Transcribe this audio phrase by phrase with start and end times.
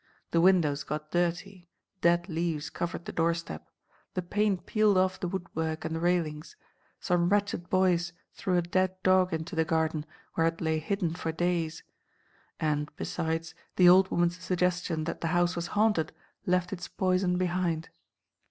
[0.31, 1.69] The windows got dirty;
[2.01, 3.69] dead leaves covered the door step;
[4.15, 6.55] the paint peeled off the woodwork and the railings;
[6.99, 11.31] some wretched boys threw a dead dog into the garden, where it lay hidden for
[11.31, 11.83] days;
[12.59, 16.11] and, besides, the old woman's suggestion that the house was haunted,
[16.47, 17.89] left its poison behind.